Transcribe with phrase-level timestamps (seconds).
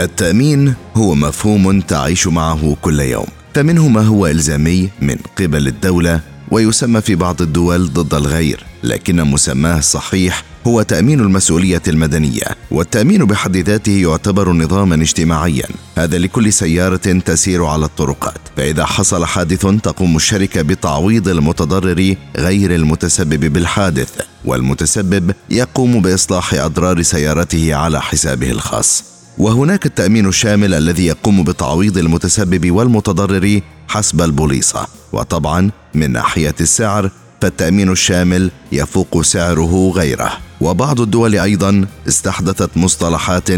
[0.00, 3.26] التأمين هو مفهوم تعيش معه كل يوم.
[3.54, 6.20] فمنه ما هو إلزامي من قبل الدولة
[6.50, 13.56] ويسمى في بعض الدول ضد الغير لكن مسماه الصحيح هو تأمين المسؤولية المدنية والتأمين بحد
[13.56, 15.66] ذاته يعتبر نظاما اجتماعيا
[15.96, 16.96] هذا لكل سيارة
[17.26, 18.38] تسير على الطرقات.
[18.56, 24.10] فإذا حصل حادث تقوم الشركة بتعويض المتضرر غير المتسبب بالحادث
[24.44, 29.17] والمتسبب يقوم بإصلاح أضرار سيارته على حسابه الخاص.
[29.38, 34.86] وهناك التأمين الشامل الذي يقوم بتعويض المتسبب والمتضرر حسب البوليصة.
[35.12, 37.10] وطبعا من ناحية السعر
[37.42, 40.32] فالتأمين الشامل يفوق سعره غيره.
[40.60, 43.48] وبعض الدول أيضا استحدثت مصطلحات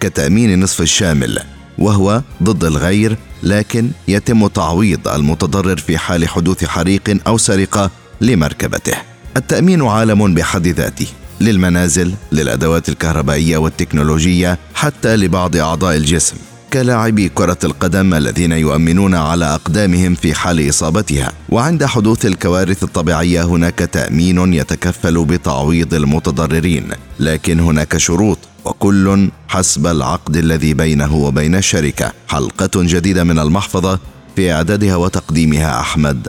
[0.00, 1.38] كتأمين نصف الشامل
[1.78, 8.96] وهو ضد الغير لكن يتم تعويض المتضرر في حال حدوث حريق أو سرقة لمركبته.
[9.36, 11.06] التأمين عالم بحد ذاته.
[11.40, 16.36] للمنازل للأدوات الكهربائية والتكنولوجية حتى لبعض أعضاء الجسم
[16.72, 23.78] كلاعبي كرة القدم الذين يؤمنون على أقدامهم في حال إصابتها، وعند حدوث الكوارث الطبيعية هناك
[23.78, 26.88] تأمين يتكفل بتعويض المتضررين،
[27.20, 32.12] لكن هناك شروط وكل حسب العقد الذي بينه وبين الشركة.
[32.28, 33.98] حلقة جديدة من المحفظة
[34.36, 36.28] في إعدادها وتقديمها أحمد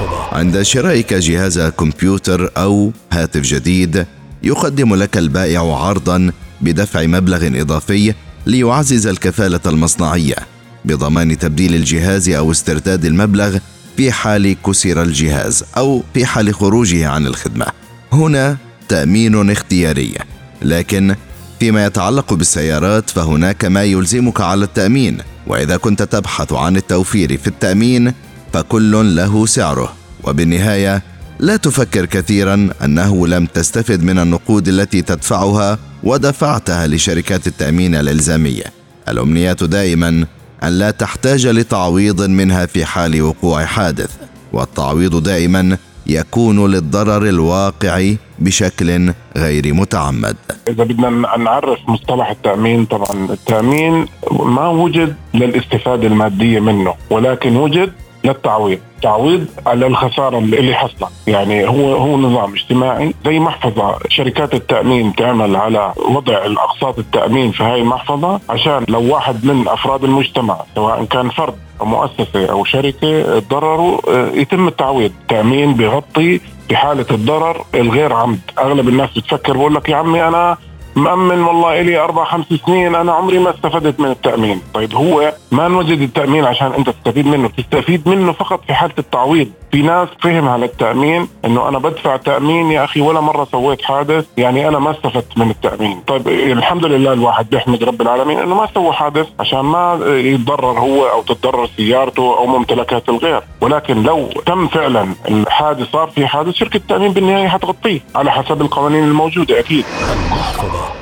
[0.00, 4.06] الآف عند شرائك جهاز كمبيوتر أو هاتف جديد
[4.42, 8.14] يقدم لك البائع عرضا بدفع مبلغ إضافي
[8.46, 10.36] ليعزز الكفالة المصنعية
[10.84, 13.58] بضمان تبديل الجهاز أو استرداد المبلغ
[13.96, 17.66] في حال كسر الجهاز أو في حال خروجه عن الخدمة.
[18.12, 18.56] هنا
[18.88, 20.14] تأمين اختياري،
[20.62, 21.14] لكن
[21.60, 28.12] فيما يتعلق بالسيارات فهناك ما يلزمك على التأمين، وإذا كنت تبحث عن التوفير في التأمين
[28.52, 29.92] فكل له سعره،
[30.24, 31.02] وبالنهاية
[31.38, 38.64] لا تفكر كثيرا أنه لم تستفد من النقود التي تدفعها ودفعتها لشركات التأمين الإلزامية.
[39.08, 40.26] الأمنيات دائما
[40.62, 44.10] أن لا تحتاج لتعويض منها في حال وقوع حادث
[44.52, 45.76] والتعويض دائما
[46.06, 50.36] يكون للضرر الواقع بشكل غير متعمد.
[50.68, 57.92] إذا بدنا نعرف مصطلح التأمين طبعا التأمين ما وجد للاستفادة المادية منه ولكن وجد
[58.24, 58.78] للتعويض.
[59.02, 61.08] تعويض على الخسارة اللي حصلت.
[61.26, 63.98] يعني هو هو نظام اجتماعي زي محفظة.
[64.08, 70.04] شركات التأمين تعمل على وضع الأقساط التأمين في هاي المحفظة عشان لو واحد من أفراد
[70.04, 75.10] المجتمع سواء كان فرد أو مؤسسة أو شركة تضرروا آه، يتم التعويض.
[75.22, 78.40] التأمين بغطي في حاله الضرر الغير عمد.
[78.58, 80.56] أغلب الناس بتفكر بقول لك يا عمي أنا
[80.96, 84.62] مأمن والله إلي أربع خمس سنين أنا عمري ما استفدت من التأمين.
[84.74, 89.48] طيب هو ما نوجد التأمين عشان أنت تستفيد منه تستفيد منه فقط في حالة التعويض.
[89.72, 94.26] في ناس فهم على التأمين أنه أنا بدفع تأمين يا أخي ولا مرة سويت حادث
[94.36, 96.00] يعني أنا ما استفدت من التأمين.
[96.06, 101.06] طيب الحمد لله الواحد بيحمد رب العالمين أنه ما سوى حادث عشان ما يتضرر هو
[101.06, 103.42] أو تتضرر سيارته أو ممتلكات الغير.
[103.60, 109.04] ولكن لو تم فعلا الحادث صار في حادث شركة التأمين بالنهاية حتغطيه على حسب القوانين
[109.04, 109.84] الموجودة أكيد.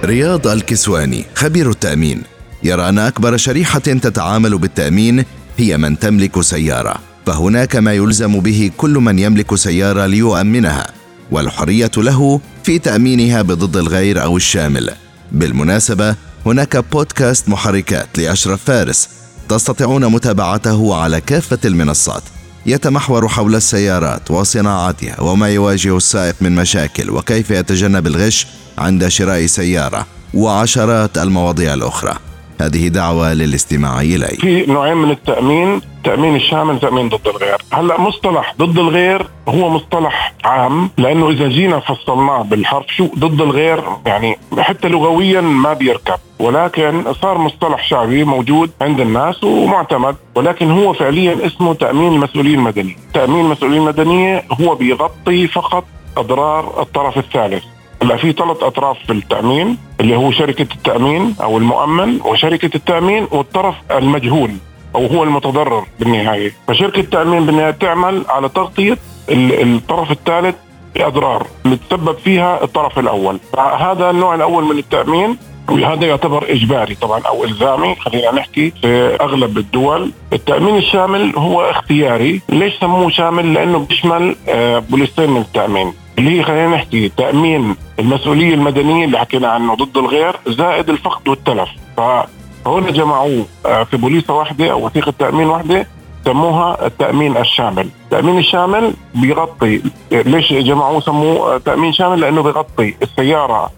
[0.05, 2.23] رياض الكسواني خبير التأمين.
[2.63, 5.25] يرى أن أكبر شريحة تتعامل بالتأمين
[5.59, 6.95] هي من تملك سيارة
[7.27, 10.87] فهناك ما يلزم به كل من يملك سيارة ليؤمنها
[11.31, 14.91] والحرية له في تأمينها بضد الغير أو الشامل.
[15.33, 16.15] بالمناسبة
[16.47, 19.09] هناك بودكاست محركات لأشرف فارس
[19.49, 22.23] تستطيعون متابعته على كافة المنصات.
[22.67, 28.47] يتمحور حول السيارات وصناعتها وما يواجه السائق من مشاكل وكيف يتجنب الغش
[28.79, 32.28] عند شراء سيارة وعشرات المواضيع الأخرى.
[32.61, 37.57] هذه دعوة للاستماع إلي في نوعين من التأمين تأمين الشامل تأمين ضد الغير.
[37.73, 43.83] هلأ مصطلح ضد الغير هو مصطلح عام لأنه إذا جينا فصلناه بالحرف شو؟ ضد الغير
[44.07, 46.19] يعني حتى لغويا ما بيركب.
[46.39, 50.17] ولكن صار مصطلح شعبي موجود عند الناس ومعتمد.
[50.35, 55.85] ولكن هو فعليا اسمه تأمين المسؤولية المدنية تأمين المسؤولية المدنية هو بيغطي فقط
[56.17, 57.65] أضرار الطرف الثالث.
[58.03, 63.75] هلا في ثلاث أطراف في التامين اللي هو شركة التأمين أو المؤمن وشركة التأمين والطرف
[63.91, 64.51] المجهول
[64.95, 66.53] أو هو المتضرر بالنهاية.
[66.69, 68.99] فشركة التأمين بالنهاية تعمل على تغطية
[69.31, 70.55] الطرف الثالث
[70.95, 73.41] بأضرار اللي تسبب فيها الطرف الأول.
[73.79, 75.37] هذا النوع الأول من التأمين
[75.69, 77.95] وهذا يعتبر إجباري طبعا أو إلزامي.
[77.95, 80.13] خلينا نحكي في أغلب الدول.
[80.33, 85.93] التأمين الشامل هو اختياري ليش سموه شامل؟ لأنه بيشمل آه، بوليستين من التأمين.
[86.19, 91.69] اللي هي خلينا نحكي تأمين المسؤولية المدنية اللي حكينا عنه ضد الغير زائد الفقد والتلف.
[91.97, 95.87] فهنا جمعوه آه، في بوليصه واحدة أو وثيقة تأمين واحدة
[96.25, 97.89] سموها التأمين الشامل.
[98.05, 99.83] التأمين الشامل بيغطي
[100.13, 103.71] ليش جمعوه سموه تأمين شامل؟ لأنه بيغطي السيارة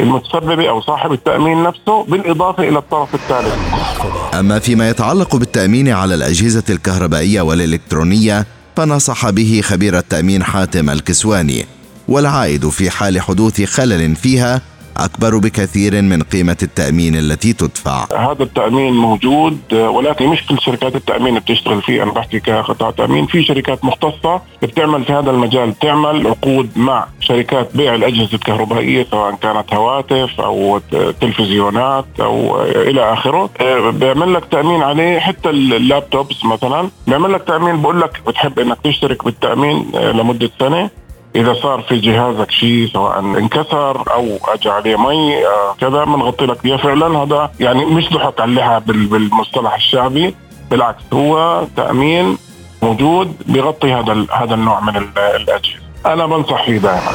[0.00, 3.54] المتسببة أو صاحب التأمين نفسه بالإضافة إلى الطرف الثالث.
[4.34, 8.46] أما فيما يتعلق بالتأمين على الأجهزة الكهربائية والإلكترونية
[8.76, 11.66] فنصح به خبير التأمين حاتم الكسواني.
[12.08, 14.60] والعائد في حال حدوث خلل فيها
[14.96, 18.06] أكبر بكثير من قيمة التأمين التي تدفع.
[18.32, 22.02] هذا التأمين موجود ولكن مش كل شركات التأمين بتشتغل فيه.
[22.02, 27.76] أنا بحكي كقطاع تأمين في شركات مختصة بتعمل في هذا المجال تعمل عقود مع شركات
[27.76, 30.80] بيع الأجهزة الكهربائية سواء كانت هواتف أو
[31.20, 33.50] تلفزيونات أو إلى آخره.
[33.90, 36.88] بيعمل لك تأمين عليه حتى اللابتوبس مثلا.
[37.06, 40.90] بيعمل لك تأمين بقول لك بتحب إنك تشترك بالتأمين لمدة سنة.
[41.36, 46.64] إذا صار في جهازك شيء سواء انكسر أو أجى عليه مي آه كذا بنغطي لك.
[46.64, 50.34] اياه فعلا هذا يعني مش ضحك على اللحى بالمصطلح الشعبي
[50.70, 52.38] بالعكس هو تأمين
[52.82, 54.96] موجود بيغطي هذا هذا النوع من
[55.36, 55.84] الأجهزة.
[56.06, 57.12] أنا بنصح فيه دائما.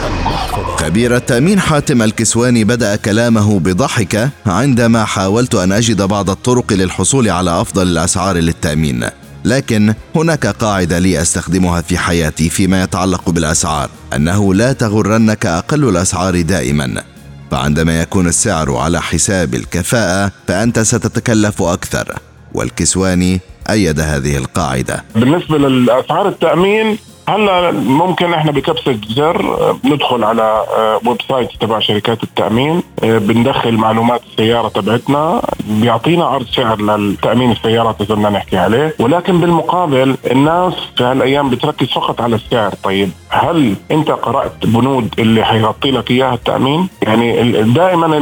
[0.77, 7.61] خبير التأمين حاتم الكسواني بدأ كلامه بضحكة عندما حاولت أن أجد بعض الطرق للحصول على
[7.61, 9.09] أفضل الأسعار للتأمين.
[9.45, 16.41] لكن هناك قاعدة لي أستخدمها في حياتي فيما يتعلق بالأسعار أنه لا تغرنك أقل الأسعار
[16.41, 17.03] دائما.
[17.51, 22.19] فعندما يكون السعر على حساب الكفاءة فأنت ستتكلف أكثر.
[22.53, 23.39] والكسواني
[23.69, 25.03] أيد هذه القاعدة.
[25.15, 26.97] بالنسبة للأسعار التأمين
[27.29, 30.65] هلا ممكن إحنا بكبسة زر ندخل على
[31.05, 37.51] ويب آه، site تبع شركات التأمين آه، بندخل معلومات السيارة تبعتنا بيعطينا عرض سعر للتامين
[37.51, 42.73] السيارات إذا بدنا نحكي عليه ولكن بالمقابل الناس في هالأيام بتركز فقط على السعر.
[42.83, 48.17] طيب هل انت قرأت بنود اللي حيغطي لك إياها التأمين؟ يعني دائما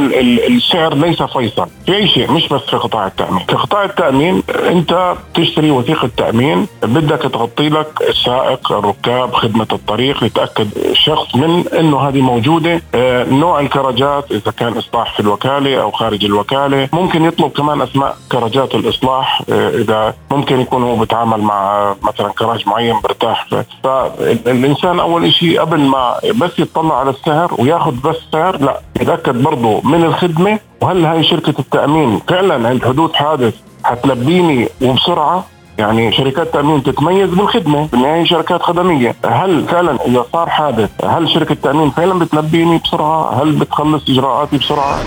[0.46, 3.44] السعر ليس فيصل في أي شيء مش بس في قطاع التأمين.
[3.46, 8.97] في قطاع التأمين انت تشتري وثيقة تأمين بدك تغطي لك السائق الركاب
[9.32, 12.82] خدمة الطريق لتاكد الشخص من إنه هذه موجودة.
[12.94, 16.88] آه، نوع الكرجات إذا كان إصلاح في الوكالة أو خارج الوكالة.
[16.92, 22.68] ممكن يطلب كمان أسماء كرجات الإصلاح آه، إذا ممكن يكون هو بيتعامل مع مثلا كراج
[22.68, 23.46] معين برتاح.
[23.84, 29.80] فالإنسان أول شيء قبل ما بس يطلع على السعر وياخذ بس سعر لا يتأكد برضه
[29.84, 30.58] من الخدمة.
[30.80, 33.54] وهل هاي شركة التأمين فعلا عند حدوث حادث
[33.84, 35.44] حتلبيني وبسرعة؟
[35.78, 39.16] يعني شركات تأمين تتميز بالخدمة بالنهايه شركات خدمية.
[39.24, 45.00] هل فعلا إذا صار حادث هل شركة التامين فعلا بتلبيني بسرعة؟ هل بتخلص إجراءاتي بسرعة؟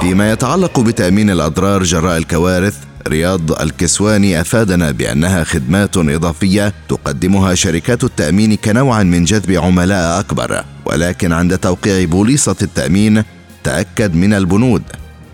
[0.00, 2.76] فيما يتعلق بتأمين الأضرار جراء الكوارث
[3.08, 10.64] رياض الكسواني أفادنا بأنها خدمات إضافية تقدمها شركات التأمين كنوع من جذب عملاء أكبر.
[10.84, 13.22] ولكن عند توقيع بوليصة التأمين
[13.64, 14.82] تأكد من البنود.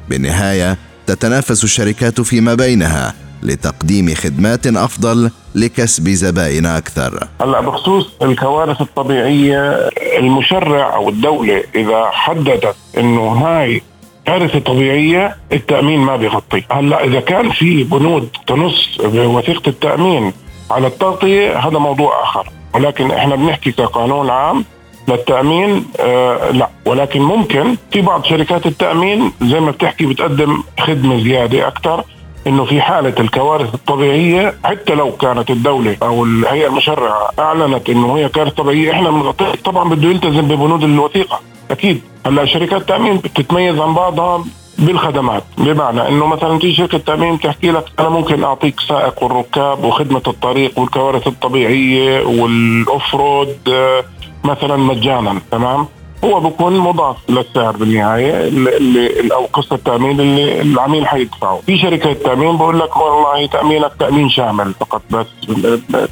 [0.08, 3.14] بالنهاية تتنافس الشركات فيما بينها.
[3.42, 7.28] لتقديم خدمات أفضل لكسب زبائن أكثر.
[7.40, 9.70] هلا بخصوص الكوارث الطبيعية
[10.18, 13.82] المشرع أو الدولة إذا حددت إنه هاي
[14.26, 20.32] كارثة طبيعية التأمين ما بيغطي، هلا إذا كان في بنود تنص بوثيقة التأمين
[20.70, 24.64] على التغطية هذا موضوع آخر، ولكن إحنا بنحكي كقانون عام
[25.08, 26.68] للتأمين آه لا.
[26.86, 32.04] ولكن ممكن في بعض شركات التأمين زي ما بتحكي بتقدم خدمة زيادة أكثر
[32.46, 38.28] إنه في حالة الكوارث الطبيعية حتى لو كانت الدولة أو الهيئة المشرعة أعلنت إنه هي
[38.28, 41.40] كارثة طبيعية إحنا بنغطيها طبعا بده يلتزم ببنود الوثيقة.
[41.70, 42.00] أكيد.
[42.26, 44.44] هلأ شركات التامين بتتميز عن بعضها
[44.78, 45.42] بالخدمات.
[45.58, 50.78] بمعنى إنه مثلا تيجي شركة تأمين تحكي لك أنا ممكن أعطيك سائق والركاب وخدمة الطريق
[50.78, 54.04] والكوارث الطبيعية والاوفرود آه،
[54.44, 55.40] مثلا مجانا.
[55.50, 55.86] تمام؟
[56.24, 61.60] هو بكون مضاف للسعر بالنهاية اللي أو قسط التأمين اللي العميل حيدفعه.
[61.66, 65.26] في شركة تأمين بقول لك والله تأمينك تأمين شامل فقط بس.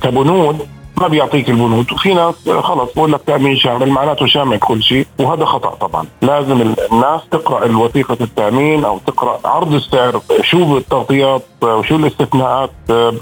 [0.02, 0.67] كبنود
[1.00, 1.93] ما بيعطيك البنود.
[1.93, 6.07] وفي ناس خلص بقول لك تأمين شامل معناته شامل كل شيء وهذا خطأ طبعا.
[6.23, 12.71] لازم الناس تقرأ الوثيقة التأمين أو تقرأ عرض السعر شو التغطيات وشو الاستثناءات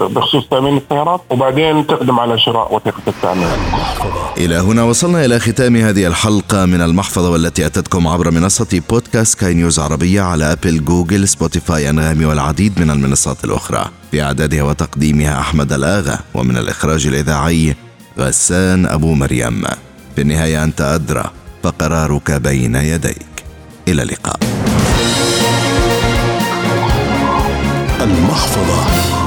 [0.01, 3.57] بخصوص تأمين السيارات وبعدين تقدم على شراء وثيقة التأمين.
[4.37, 9.53] إلى هنا وصلنا إلى ختام هذه الحلقة من المحفظة والتي أتتكم عبر منصة بودكاست سكاي
[9.53, 13.85] نيوز عربية على Apple Google Spotify أنغامي والعديد من المنصات الأخرى.
[14.11, 17.75] في أعدادها وتقديمها أحمد الآغا ومن الإخراج الإذاعي
[18.19, 19.63] غسان أبو مريم.
[20.15, 21.31] في النهاية أنت أدرى
[21.63, 23.25] فقرارك بين يديك.
[23.87, 24.58] إلى اللقاء.
[28.01, 29.18] المحفظة.